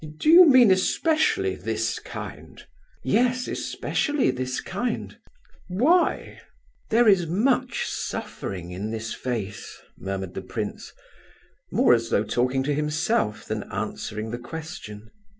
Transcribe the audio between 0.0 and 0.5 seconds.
"Do you